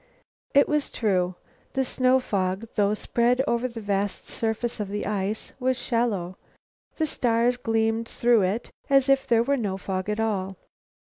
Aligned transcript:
It 0.55 0.67
was 0.67 0.89
true. 0.89 1.35
The 1.73 1.85
snow 1.85 2.19
fog, 2.19 2.67
though 2.73 2.95
spread 2.95 3.43
over 3.47 3.67
the 3.67 3.81
vast 3.81 4.25
surface 4.25 4.79
of 4.79 4.87
the 4.89 5.05
ice, 5.05 5.53
was 5.59 5.77
shallow. 5.77 6.37
The 6.95 7.05
stars 7.05 7.55
gleamed 7.55 8.09
through 8.09 8.41
it 8.41 8.71
as 8.89 9.09
if 9.09 9.27
there 9.27 9.43
were 9.43 9.57
no 9.57 9.77
fog 9.77 10.09
at 10.09 10.19
all. 10.19 10.57